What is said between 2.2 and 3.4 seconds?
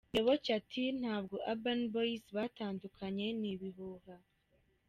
batandukenye